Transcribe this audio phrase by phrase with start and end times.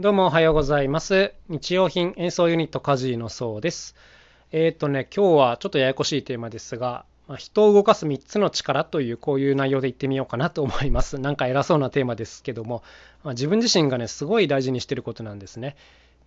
[0.00, 1.34] どうもおはようございます。
[1.48, 3.94] 日用品演奏ユニットカジーのそうです。
[4.50, 11.20] えっ、とね、今日はちょっとややこしいテーマですが、まあ、人を動かす3つの力というこういう内容で言ってみようかなと思います。
[11.20, 12.82] なんか偉そうなテーマですけども、
[13.22, 15.76] まあ、自分自身がね、すごい大事にしてることなんですね。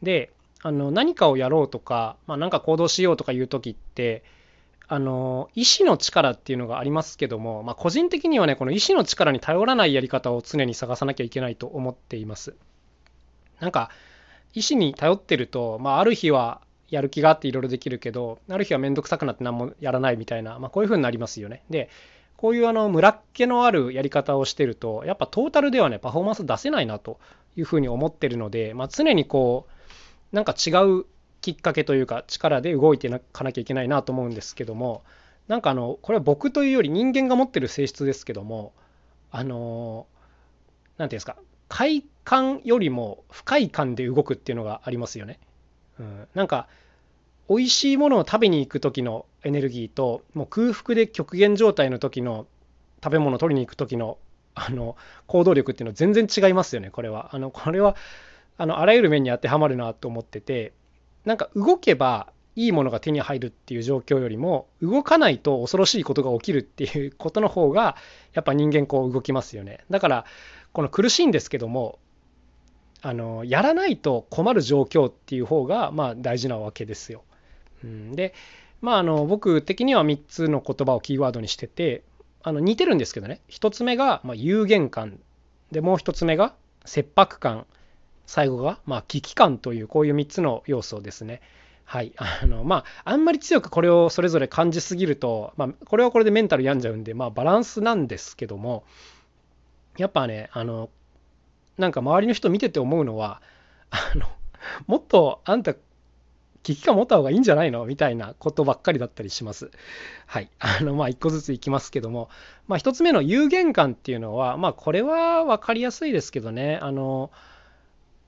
[0.01, 0.31] で、
[0.61, 4.23] あの何かをやろうとか、まあ、なんか行動しようとかいう時って、
[4.87, 12.55] あの意志の力っていうのがありますけども、ま、個人的にはねこの意志の力に頼らないやり方を常に探さなきゃいけないと思っています。
[13.59, 13.89] なんか
[14.53, 21.63] 意思に頼ってると、まあ、ある日はやる気があっていろいろできるけどある日は面倒くさくなって何もやらないみたいな、まあ、こういう風になりますよね。
[21.69, 21.89] で
[22.37, 27.19] こういうあのムラっ気のあるやり方をしてるとやっぱトータルではねパフォーマンス出せないなと
[27.55, 29.67] いうふうに思ってるので、まあ、常にこ
[30.31, 31.05] うなんか違う
[31.41, 35.03] きっかけというか力で動いていかなきゃいけないなと思うんですけども
[35.47, 38.73] なんかあのこれは僕というより人間が持ってる性質ですけども
[39.31, 40.05] あの
[40.97, 45.39] 何ていうんですか快感よりも不快感で動くっていうのがありますよね。
[45.99, 46.67] うん、なんか
[47.49, 52.45] 美味しいものを食べに行く時のエネルギーともう空腹で極限状態の時の
[53.03, 54.17] 食べ物を取りに行く時の
[54.55, 57.29] あの行動力っていうのは全然違いますよねこれは。
[57.33, 57.95] あのこれは
[58.57, 60.73] あのあらゆる面に当てはまるなと思ってて
[61.25, 67.95] なんか動けばいいものが手に入るっていう状況よりも動かないと恐ろしいことが起きるっていうことの方が
[68.33, 69.85] やっぱ人間こう動きますよね。
[69.91, 70.25] だから
[70.73, 71.99] この苦しいんですけども
[73.01, 77.23] あのやらないと困る状況っていう方がまあ大事なわけですよ。
[77.83, 78.33] うん、で
[78.81, 82.03] まああの僕的には3つの言葉をキーワードにしてて
[82.43, 83.41] あの似てるんですけどね。
[83.49, 85.19] 1つ目がまあ有限感。
[85.71, 86.53] でもう1つ目が
[86.85, 87.65] 切迫感。
[88.25, 91.41] 最後がま危機感というこういう3つの要素ですね。
[91.85, 92.11] はい。
[92.17, 98.83] あのまあ、あんまり強くこれをそれぞれ感じすぎると、まあ、これはこれでメンタル病んじゃうんで、まあ、バランスなんですけども
[99.97, 100.89] やっぱねあの
[101.77, 103.41] なんか周りの人見てて思うのは
[103.89, 104.27] あの
[104.87, 105.75] もっとあんた
[106.67, 109.71] 危機感持った方がいいんじゃないのみたいなことばっかりだったりします。
[110.25, 110.49] はい。
[110.59, 112.29] あの、まあ、一個ずついきますけども、
[112.67, 117.31] まあ、一つ目の有限感っていうのは、まあ、これは分かりやすいですけどね、あの、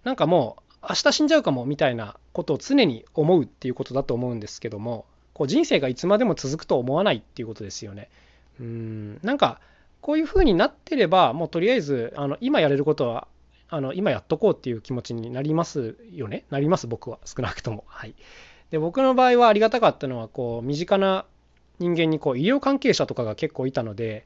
[0.06, 8.10] なんかもう、明日死んじゃうかもみたいなことを常に思うっていうことだと思うんですけども、こう人生がいつまでも続くと思わないっていうことですよね。
[8.62, 9.60] うん、なんか、
[10.02, 13.28] こういう風になってれば、もうとりあえず、あの今やれることは
[13.70, 16.46] あの今やっとこうっていう気持ちになりますよね？
[16.50, 17.20] なります、僕は。
[17.26, 17.84] 少なくとも。
[17.88, 18.16] はい。
[18.72, 21.26] で、僕の場合はありがたかったのは、こう、身近な
[21.80, 24.26] 人間にこう医療関係者とかが結構いたので、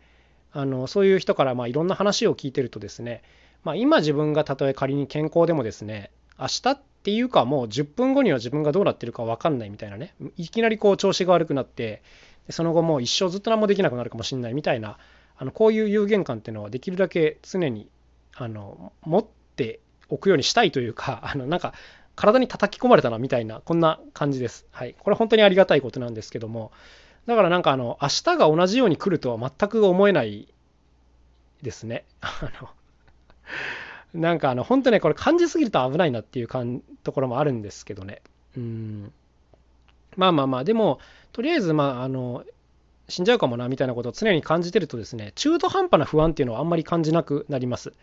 [0.52, 3.24] あのそういう人からまあいろんな話を聞いてるとですね、
[3.64, 12.02] まあ、今自分がたとえ仮に健康でもですね、明日っていうかもう10分後には自分がどうなってるか分かんないみたいなね、いきなりこう調子が悪くなって、
[12.50, 14.98] その後もう一生ずっと何もできなくなるかもしれないみたいな、
[15.38, 17.88] あのこういう有限感っていうのはできるだけ常に
[18.36, 19.80] あの持って
[20.10, 21.74] おくようにしたいというか あのなんか
[22.16, 24.68] 体に叩き込まれたなみたいなこんな感じです。
[24.72, 26.72] はい、これ本当にありがたいことなんですけども
[27.26, 30.48] だからなんかあの明日が同じように来るとは全く思えない
[31.62, 32.06] ですね。
[32.22, 32.70] あの
[34.14, 38.22] なんかあの本当ねこれ感じすぎると危ないなっていうかんところもあるんですけどね。
[38.56, 39.12] うん
[40.16, 41.00] まあまあまあでも
[41.32, 42.44] とりあえずまああの
[43.10, 47.94] 死んじゃうかもなみたいなことを常に感じてるとですね中途半端な不安っていうのはあんまり感じなくなります。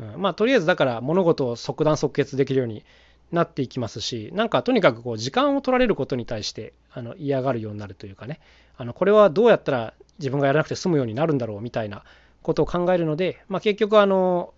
[0.00, 2.84] うん、まあとりあえずだから物事を即断即決できるように
[3.32, 8.40] なっていきますしなんかとにかくこう時間を取られることに対してあの嫌がるようになるというかね
[8.76, 12.04] あのこれはどうやったら自分がやらなくて済むようになるんだろうみたいな
[12.42, 14.54] ことを考えるので、まあ、結局あの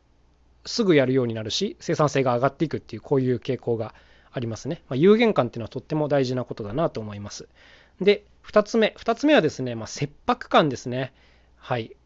[0.66, 3.94] すぐやるようになるし生産性が上がっていくっていうこういう傾向が
[4.32, 4.82] ありますね。
[4.88, 7.48] まあ、有限感っていうのはとっても大事なことだなと思います。
[8.00, 11.12] で2つ目2つ目はですね、まあ、切迫感ですね。
[11.56, 11.96] はい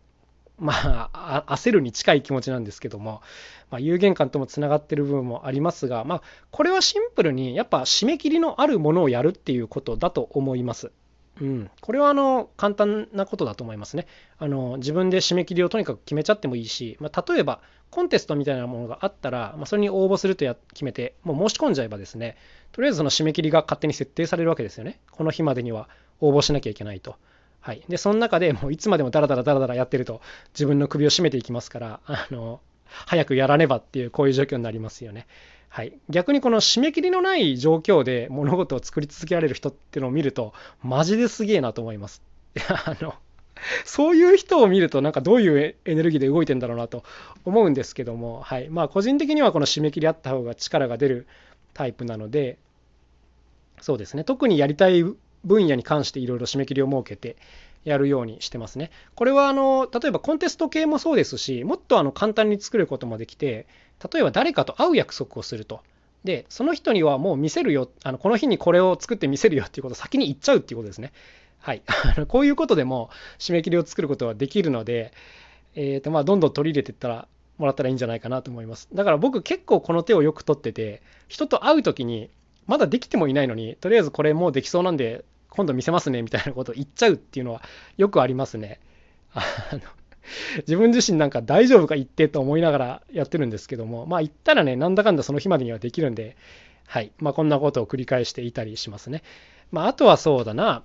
[0.59, 3.23] まあ、焦るに近い気持ちなんですけども、
[3.71, 6.23] まあ、有限感ともつながってる部分もありますが、まあ、
[6.53, 10.93] これはシンプルにやっぱ締め切りのあるものをやるっていうことだと思います。
[11.41, 14.07] うん、これはあの簡単なことだと思いますね
[14.39, 14.77] あの。
[14.77, 22.37] 自分で締め切りをとにかく決めちゃってもいいし、まあ、例えばコンテストみたいなものがあったら、まあ、それに応募するとや決めて、もう申し込んじゃえばですね、
[22.73, 25.01] とりあえずその締め切りが勝手に設定されるわけですよね。
[25.13, 25.89] この日までには
[26.21, 27.17] 応募しなきゃいけないと。
[27.61, 30.21] はい、でその中でもういつまでもダラダラダラダラやってると
[30.53, 32.61] 自分の首を絞めていきますからあの
[33.07, 35.27] 早くやらねばっていうこういう状況になりますよね。
[35.71, 40.53] はい、逆にこの締め切りのない状況で物事を作り続けられる人っていうのを見ると
[40.83, 42.23] マジですげえなと思います。
[42.69, 43.15] あの
[43.85, 47.03] そういう人を見るとなんかどういうエネルギーで動いてんだろうなと
[47.45, 51.27] 思うんですけども、はいまあ、個人的にはこの締め切りあった方が力が出る
[51.73, 52.59] タイプなので
[53.81, 55.03] そうですね特にやりたい
[55.45, 57.37] 分野に関していろいろ締め切りを設けて
[57.85, 58.91] やるようにしてますね。
[59.15, 63.67] これはあの例えばコンテスト系もそうですしもっとあの簡単に作ることもできて
[64.13, 65.81] 例えば誰かと会う約束をすると。
[66.25, 71.13] でその人にはもう見せるよあのこの日にこれを作って見せるよっていうことを先に言っちゃうっていうことですね。
[71.61, 71.83] はい、
[72.29, 75.13] こういうことでも締め切りを作ることはできるので、
[75.75, 78.89] えーとまあ、どんどん取り入れていったらもらったらいいんじゃないかなと思います。
[78.93, 82.31] だから僕結構この手をよく取ってて人と会う時に
[82.67, 85.25] まだできてもいないのにとりあえずこれもうできそうなんで
[85.57, 87.63] 今度見せますねみたいなことを言っちゃうっていうのは
[87.97, 88.81] よくありますね。
[89.35, 89.43] あ
[89.73, 89.81] の
[90.59, 96.37] 自分自身なんか大丈夫か言ってと思いながらやってるんですけども、まあ言ったらね、なんだかんだその日までにはできるんで、
[96.87, 97.13] はい。
[97.19, 99.23] まあこんなことを繰り返していたりしますね。
[99.71, 100.83] まああとはそうだな、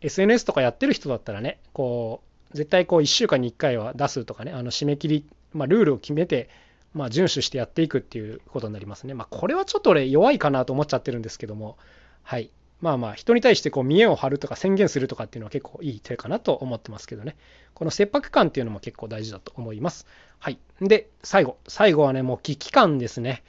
[0.00, 2.22] SNS とかやってる人だったらね、こ
[2.52, 6.48] う、絶対こう1週間に1回は出すとかね、あの締め切り、まあルールを決めて、
[6.92, 9.14] まあ遵守してやっていくっていうことになりますね。
[9.14, 11.78] まあこれはちょっと俺弱いかなと思っちゃってるんですけども、
[12.22, 12.50] はい。
[12.84, 17.34] まあまあ人に対してこう見栄を張るとか宣言するとかっていうのは結構いい手かなと思ってますけどね。
[17.72, 20.06] この切迫感っていうのも結構大事だと思います。
[20.38, 20.58] はい。
[20.82, 21.56] で、最後。
[21.66, 23.42] 最後はね、もう危機感ですね。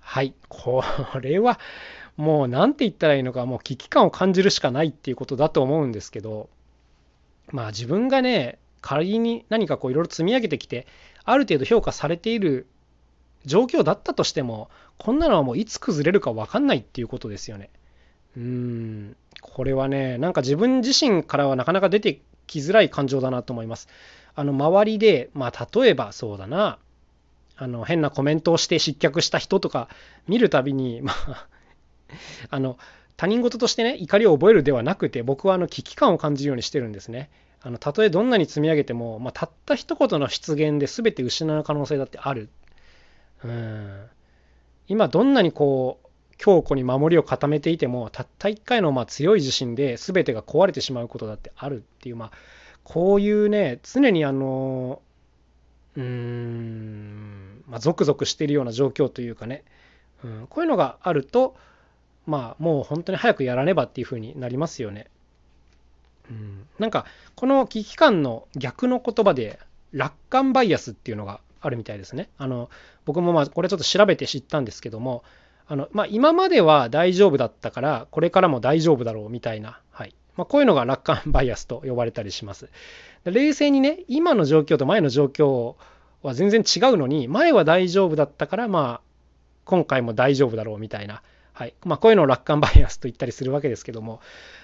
[0.00, 0.34] はい。
[0.50, 0.84] こ
[1.18, 1.58] れは
[2.18, 6.50] もう何て言ったらいいのか、もう危機感を感じるしかないっていうことだと思うんですけど、
[7.50, 10.86] まあ自分がね、仮に何かこういろいろ積み上げてきて、
[11.24, 12.66] ある程度評価されている
[13.46, 14.68] 状況だったとしても、
[14.98, 17.70] こんなのはもういつ崩れるか分かんないっていうことですよね。
[18.38, 23.88] うん、これはね、なんか自分自身からはなかなか出てきづらい感情だなと思います。
[24.36, 26.78] あの、周りで、まあ、例えばそうだな、
[27.56, 29.88] あの、変なコメントをして失脚した人とか
[30.28, 31.48] 見るたびに、まあ、
[32.50, 32.78] あの、
[33.16, 37.30] 他人事としてね、怒りを覚えるではなくて、僕はあの危機感を感じるようにしてるんですね。
[37.60, 42.48] あの、たとえどんなに積み上げても、まあ、たった一言の出現で全て失う可能性だってある。
[43.42, 44.04] うん。
[44.86, 46.07] 今どんなにこう、
[46.38, 52.30] 強固に守りを固めていてもたった1回のま強い地震で全てが壊れてしまうことだってあるっていうまあ
[52.84, 55.02] こういうね常にあの
[55.96, 59.64] うーんまあゾクゾクしているような状況というかね、
[60.24, 61.56] うん、こういうのがあると
[62.26, 65.06] まあもう本当に早くやらねばっていうふうになりますよね。
[66.30, 69.58] うん、なんかこの危機感の逆の言葉で
[69.92, 72.28] 楽観バイアスっていうのがあるみたいですね。
[72.38, 72.70] あの
[73.06, 75.24] 僕もまあこれちょっと調べて知ったんですけども
[75.68, 80.14] あの、まあ、今までは大丈夫だったから、これからも大丈夫だろうみたいな、はい。
[80.36, 82.70] まあ、こういうのが楽観バイアスと呼ばれたりします。
[83.24, 85.74] 冷静にね、今の状況と前の状況
[86.22, 89.08] は全然違うのに、前は大丈夫だったから、まあ、
[89.64, 91.22] 今回も大丈夫だろうみたいな、
[91.52, 91.74] はい。
[91.84, 94.20] まあ、こういうのを楽観バイアスと言ったりするわけですけども、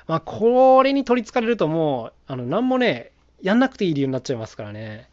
[0.06, 3.12] まあ、これに取りつかれるともう、あの、何もね、
[3.42, 5.10] やんなくていい理由になっちゃいますからね。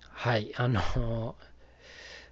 [0.00, 0.52] はい。
[0.56, 1.34] あの、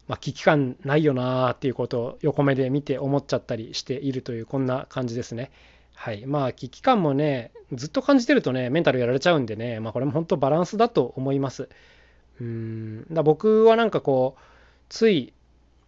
[0.06, 5.50] まあ、危機感ないよなーっていうことを横目で見て思っちゃったりしているというこんな感じですね。
[5.94, 6.26] はい。
[6.26, 11.68] まあ危機感もね、ずっと感じてるとね、メンタルやられちゃうんでね、まあこれも本当バランスだと思います。
[12.40, 13.06] うん。
[13.10, 14.42] だ僕はなんかこう、
[14.88, 15.32] つい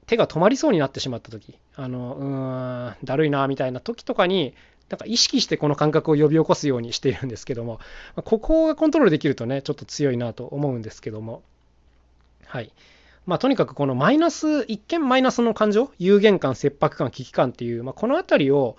[0.06, 4.54] 手が止まりそうになってしまった時、あの、うーん、だるいなみたいな時とかに、
[4.88, 7.80] なんか意識してこの感覚を呼び起こすようにしているんですけども、
[8.14, 11.42] ここがコントロールできるとね、ちょっと強いなと思うんですけども、
[12.46, 12.72] はい。
[13.26, 18.76] まあ、とにかくこのマイナス、一見マイナスの感情、有限感、切迫感、危機感っていう、まあ、この辺りを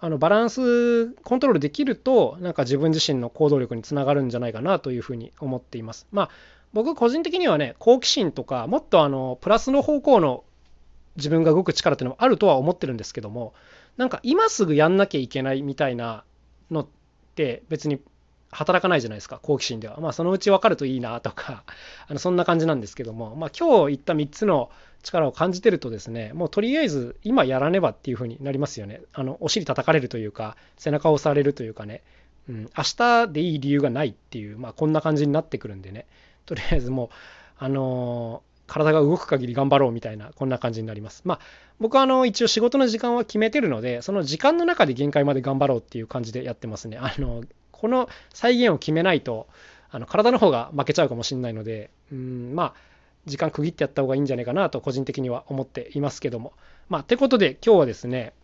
[0.00, 6.06] あのバランスコントロールできると、なんか自分自身の行動力につながるんじゃないかなというふうに思っています。
[6.10, 6.30] まあ、
[6.72, 10.44] 僕個人的にはね、好奇心とか、もっとあのプラスの方向の
[11.16, 13.54] 自分が動く力っていうのもあるとは思ってるんですけども、
[13.96, 16.24] なんか今すぐやんなきゃいけないみたいな
[16.70, 16.86] のっ
[17.36, 18.00] て別に
[18.54, 21.64] 働かないじゃないですか好奇心ではまあそのうち分かるといいなとか
[22.08, 24.70] あのそんな感じなんですけどもまあ今日言った3つの
[25.02, 32.02] 力を感じてるとですねもうとりあえず今やらねばっていう風になりますよねあのお尻叩かれるというか背中を押されるというかね、
[32.48, 36.06] うん、明日でいい理由がないっていうまあこんな感じになってくるんでね
[36.46, 37.08] とりあえずもう
[37.58, 41.22] あのー体が動く限り頑張ろうみたいなこんな感じになります。
[41.24, 41.40] まあ
[41.80, 46.98] 僕はあの一応仕事の時間は決めてるのでその時間の中で限界まで頑張ろうっていう感じでやってますね。
[46.98, 47.42] あの
[47.80, 49.46] この再現を決めないと
[49.90, 52.74] あの体の方が負けちゃうかもしれないのでうんまあ
[53.26, 56.52] 時間区切ってやった方がいいんじゃないかなと個人的には思っていますけども。
[56.90, 58.34] まあ、てことで今日はですね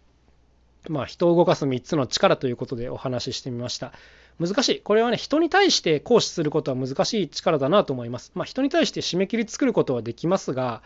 [0.88, 3.92] まあ、人を動かす3つの力ということでお話ししてみました。
[4.38, 4.80] 難しい。
[4.80, 8.32] これはね、人に対して行使することは難しい力だなと思います。
[8.34, 10.82] まあ、人に対して締め切り作ることはできますが、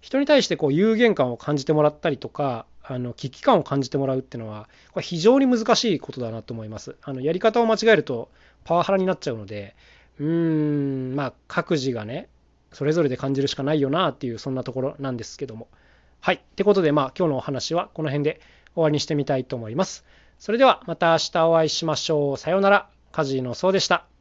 [0.00, 6.96] 人に対してこう有限感を感じてもらったりとか、あの危機感を感じてもらうっていうのはこれ非常に難しいことだなと思います。
[7.02, 8.30] あのやり方を間違えると
[8.64, 9.76] パワハラになっちゃうので
[10.18, 10.26] うー
[11.12, 12.28] んまあ各自がね
[12.72, 15.68] それぞれで感じるしかないよなっていうそんなところなんですけども。
[16.20, 16.36] はい。
[16.36, 18.40] ってことでまあ今日のお話はこの辺で
[18.74, 20.04] 終わりにしてみたいと思います。
[20.38, 22.36] それではまた明日お会いしましょう。
[22.36, 22.88] さようなら。
[23.12, 24.17] カジノそうでした。